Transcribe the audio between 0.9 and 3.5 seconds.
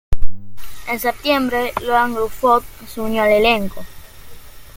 septiembre, Ioan Gruffudd se unió al